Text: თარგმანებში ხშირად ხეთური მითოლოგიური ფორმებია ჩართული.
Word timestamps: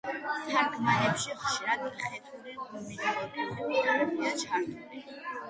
თარგმანებში 0.45 1.35
ხშირად 1.41 1.83
ხეთური 1.99 2.55
მითოლოგიური 2.55 3.85
ფორმებია 3.85 4.35
ჩართული. 4.43 5.05